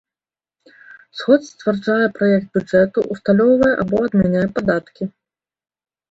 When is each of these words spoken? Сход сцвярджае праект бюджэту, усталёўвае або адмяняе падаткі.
Сход 1.17 1.41
сцвярджае 1.49 2.07
праект 2.17 2.47
бюджэту, 2.57 3.03
усталёўвае 3.15 3.69
або 3.83 4.01
адмяняе 4.07 4.47
падаткі. 4.57 5.03